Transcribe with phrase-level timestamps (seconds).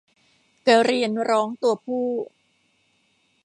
[0.67, 2.05] กระเรียนร้องตัวผู้